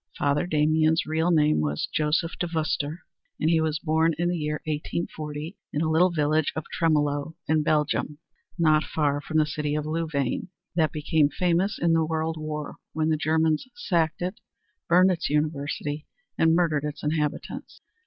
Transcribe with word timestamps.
Father 0.17 0.47
Damien's 0.47 1.05
real 1.05 1.29
name 1.29 1.59
was 1.61 1.87
Joseph 1.93 2.31
de 2.39 2.47
Veuster, 2.47 3.01
and 3.39 3.51
he 3.51 3.61
was 3.61 3.77
born 3.77 4.15
in 4.17 4.29
the 4.29 4.35
year 4.35 4.59
1840, 4.65 5.55
in 5.71 5.81
the 5.83 5.87
little 5.87 6.09
village 6.09 6.51
of 6.55 6.63
Tremeloo 6.73 7.35
in 7.47 7.61
Belgium, 7.61 8.17
not 8.57 8.83
far 8.83 9.21
from 9.21 9.37
the 9.37 9.45
city 9.45 9.75
of 9.75 9.85
Louvain 9.85 10.47
that 10.75 10.91
became 10.91 11.29
famous 11.29 11.77
in 11.79 11.93
the 11.93 12.03
World 12.03 12.35
War 12.39 12.77
when 12.93 13.09
the 13.09 13.15
Germans 13.15 13.67
sacked 13.75 14.23
it, 14.23 14.39
burned 14.89 15.11
its 15.11 15.29
university 15.29 16.07
and 16.35 16.55
murdered 16.55 16.83
its 16.83 17.03
inhabitants. 17.03 17.79